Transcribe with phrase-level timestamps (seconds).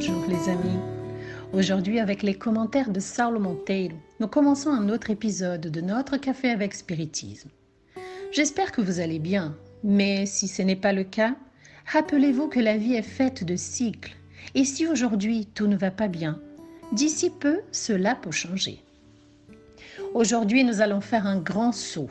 [0.00, 0.78] Bonjour les amis.
[1.52, 6.50] Aujourd'hui avec les commentaires de Saulo Monteiro, nous commençons un autre épisode de notre Café
[6.50, 7.50] avec Spiritisme.
[8.30, 11.34] J'espère que vous allez bien, mais si ce n'est pas le cas,
[11.86, 14.14] rappelez-vous que la vie est faite de cycles,
[14.54, 16.38] et si aujourd'hui tout ne va pas bien,
[16.92, 18.84] d'ici peu cela peut changer.
[20.14, 22.10] Aujourd'hui nous allons faire un grand saut,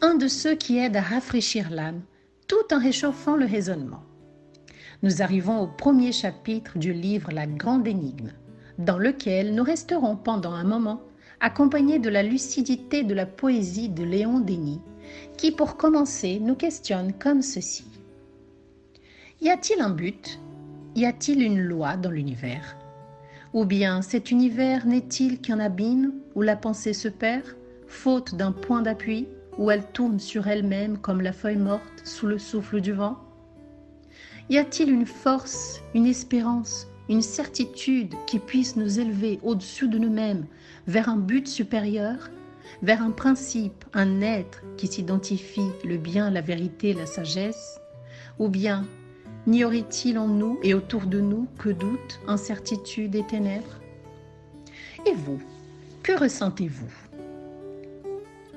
[0.00, 2.02] un de ceux qui aident à rafraîchir l'âme
[2.48, 4.02] tout en réchauffant le raisonnement
[5.04, 8.30] nous arrivons au premier chapitre du livre La Grande Énigme,
[8.78, 11.02] dans lequel nous resterons pendant un moment
[11.40, 14.80] accompagnés de la lucidité de la poésie de Léon Denis,
[15.36, 17.84] qui pour commencer nous questionne comme ceci.
[19.42, 20.40] Y a-t-il un but?
[20.96, 22.74] Y a-t-il une loi dans l'univers?
[23.52, 27.44] Ou bien cet univers n'est-il qu'un abîme où la pensée se perd,
[27.88, 32.38] faute d'un point d'appui, où elle tourne sur elle-même comme la feuille morte sous le
[32.38, 33.18] souffle du vent?
[34.50, 40.46] Y a-t-il une force, une espérance, une certitude qui puisse nous élever au-dessus de nous-mêmes
[40.86, 42.30] vers un but supérieur,
[42.82, 47.78] vers un principe, un être qui s'identifie le bien, la vérité, la sagesse?
[48.38, 48.86] Ou bien
[49.46, 53.80] n'y aurait-il en nous et autour de nous que doute, incertitude et ténèbres?
[55.06, 55.40] Et vous,
[56.02, 56.92] que ressentez-vous?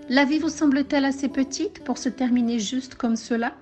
[0.09, 3.53] La vie vous semble-t-elle assez petite pour se terminer juste comme cela?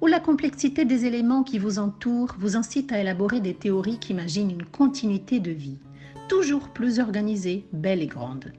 [0.00, 4.12] Ou la complexité des éléments qui vous entourent vous incite à élaborer des théories qui
[4.12, 5.78] imaginent une continuité de vie,
[6.28, 8.52] toujours plus organisée, belle et grande.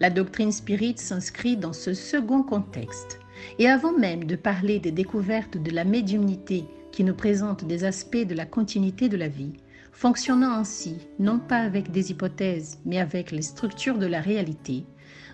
[0.00, 3.20] La doctrine spirit s'inscrit dans ce second contexte,
[3.58, 8.26] et avant même de parler des découvertes de la médiumnité qui nous présentent des aspects
[8.26, 9.52] de la continuité de la vie,
[9.92, 14.84] fonctionnant ainsi, non pas avec des hypothèses, mais avec les structures de la réalité,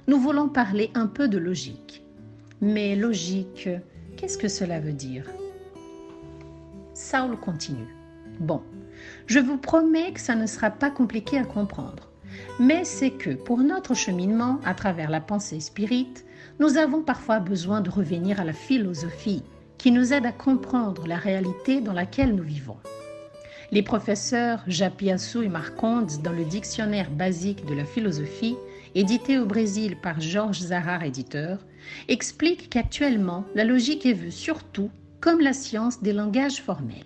[0.08, 2.04] nous voulons parler un peu de logique.
[2.60, 3.68] Mais logique,
[4.16, 5.30] Qu'est-ce que cela veut dire?
[6.94, 7.94] Saul continue.
[8.40, 8.62] Bon,
[9.26, 12.08] je vous promets que ça ne sera pas compliqué à comprendre.
[12.58, 16.24] Mais c'est que pour notre cheminement à travers la pensée spirite,
[16.60, 19.42] nous avons parfois besoin de revenir à la philosophie
[19.76, 22.78] qui nous aide à comprendre la réalité dans laquelle nous vivons.
[23.70, 28.56] Les professeurs Japiassou et Marcondes dans le dictionnaire basique de la philosophie
[28.96, 31.58] édité au Brésil par Georges Zahar éditeur,
[32.08, 34.90] explique qu'actuellement la logique est vue surtout
[35.20, 37.04] comme la science des langages formels.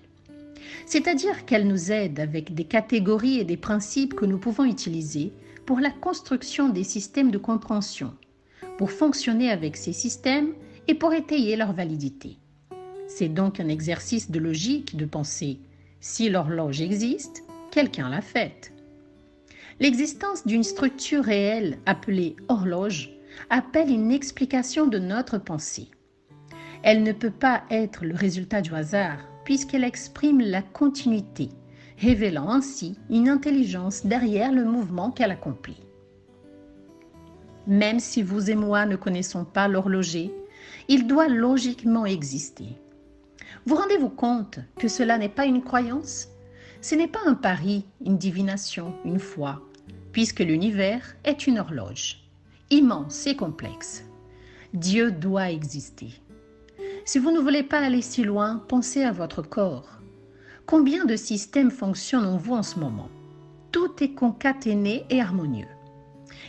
[0.86, 5.32] C'est-à-dire qu'elle nous aide avec des catégories et des principes que nous pouvons utiliser
[5.66, 8.14] pour la construction des systèmes de compréhension,
[8.78, 10.52] pour fonctionner avec ces systèmes
[10.86, 12.38] et pour étayer leur validité.
[13.08, 15.58] C'est donc un exercice de logique de penser
[15.98, 18.72] si l'horloge existe, quelqu'un l'a faite.
[19.80, 23.16] L'existence d'une structure réelle appelée horloge
[23.48, 25.88] appelle une explication de notre pensée.
[26.82, 31.48] Elle ne peut pas être le résultat du hasard puisqu'elle exprime la continuité,
[31.96, 35.80] révélant ainsi une intelligence derrière le mouvement qu'elle accomplit.
[37.66, 40.30] Même si vous et moi ne connaissons pas l'horloger,
[40.88, 42.66] il doit logiquement exister.
[43.64, 46.28] Vous rendez-vous compte que cela n'est pas une croyance?
[46.82, 49.62] Ce n'est pas un pari, une divination, une foi,
[50.12, 52.25] puisque l'univers est une horloge,
[52.71, 54.04] immense et complexe.
[54.75, 56.09] Dieu doit exister.
[57.04, 59.99] Si vous ne voulez pas aller si loin, pensez à votre corps.
[60.66, 63.09] Combien de systèmes fonctionnent en vous en ce moment?
[63.72, 65.69] Tout est concaténé et harmonieux.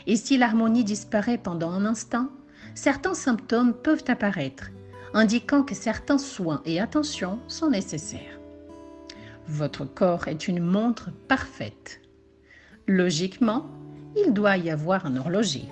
[0.08, 2.30] Et si l'harmonie disparaît pendant un instant,
[2.76, 4.70] certains symptômes peuvent apparaître,
[5.14, 8.40] indiquant que certains soins et attentions sont nécessaires.
[9.48, 12.02] Votre corps est une montre parfaite
[12.88, 13.66] Logiquement,
[14.16, 15.66] il doit y avoir un horloger.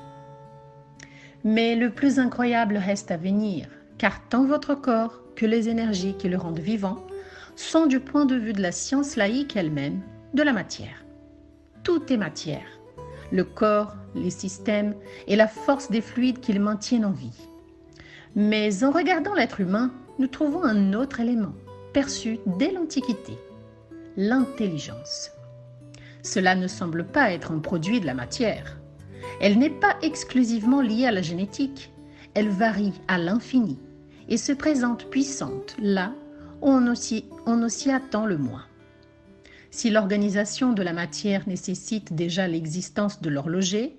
[1.44, 6.30] Mais le plus incroyable reste à venir, car tant votre corps que les énergies qui
[6.30, 7.06] le rendent vivant
[7.56, 10.02] sont du point de vue de la science laïque elle-même
[10.34, 11.04] de la matière.
[11.84, 12.80] Tout est matière,
[13.32, 14.96] le corps, les systèmes
[15.28, 17.48] et la force des fluides qui le maintiennent en vie.
[18.36, 21.54] Mais en regardant l'être humain, nous trouvons un autre élément,
[21.94, 23.34] perçu dès l'Antiquité,
[24.18, 25.32] l'intelligence.
[26.24, 28.80] Cela ne semble pas être un produit de la matière.
[29.42, 31.92] Elle n'est pas exclusivement liée à la génétique.
[32.34, 33.80] Elle varie à l'infini
[34.28, 36.14] et se présente puissante là
[36.62, 36.94] où on
[37.46, 38.66] on attend le moins.
[39.72, 43.96] Si l'organisation de la matière nécessite déjà l'existence de l'horloger,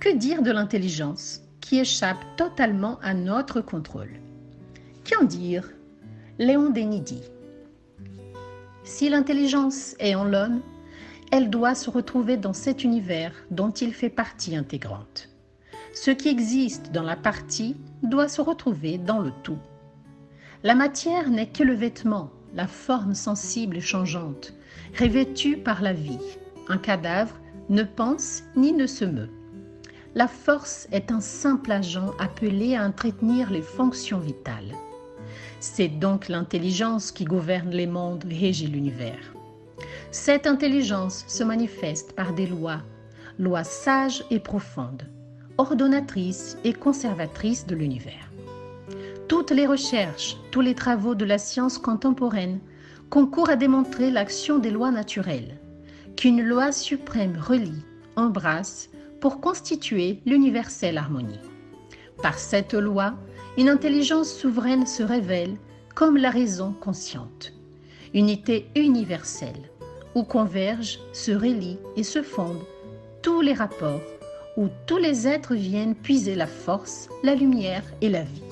[0.00, 4.20] que dire de l'intelligence qui échappe totalement à notre contrôle?
[5.08, 5.68] Qu'en dire?
[6.38, 7.22] Léon Denis dit
[8.84, 10.60] Si l'intelligence est en l'homme,
[11.30, 15.28] elle doit se retrouver dans cet univers dont il fait partie intégrante.
[15.94, 19.58] Ce qui existe dans la partie doit se retrouver dans le tout.
[20.62, 24.54] La matière n'est que le vêtement, la forme sensible et changeante,
[24.98, 26.18] revêtue par la vie.
[26.68, 27.38] Un cadavre
[27.68, 29.30] ne pense ni ne se meut.
[30.14, 34.74] La force est un simple agent appelé à entretenir les fonctions vitales.
[35.60, 39.34] C'est donc l'intelligence qui gouverne les mondes et régit l'univers.
[40.10, 42.80] Cette intelligence se manifeste par des lois,
[43.38, 45.02] lois sages et profondes,
[45.58, 48.32] ordonnatrices et conservatrices de l'univers.
[49.28, 52.60] Toutes les recherches, tous les travaux de la science contemporaine
[53.10, 55.58] concourent à démontrer l'action des lois naturelles,
[56.16, 57.84] qu'une loi suprême relie,
[58.16, 58.88] embrasse,
[59.20, 61.40] pour constituer l'universelle harmonie.
[62.22, 63.14] Par cette loi,
[63.58, 65.56] une intelligence souveraine se révèle
[65.94, 67.52] comme la raison consciente,
[68.14, 69.70] unité universelle,
[70.18, 72.64] où convergent, se relient et se fondent
[73.22, 74.02] tous les rapports,
[74.56, 78.42] où tous les êtres viennent puiser la force, la lumière et la vie.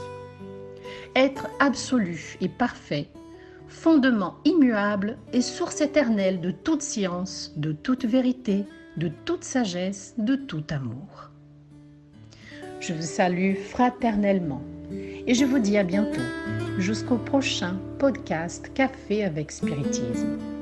[1.16, 3.08] Être absolu et parfait,
[3.66, 8.64] fondement immuable et source éternelle de toute science, de toute vérité,
[8.96, 11.30] de toute sagesse, de tout amour.
[12.78, 14.62] Je vous salue fraternellement
[15.26, 16.20] et je vous dis à bientôt
[16.78, 20.55] jusqu'au prochain podcast Café avec Spiritisme.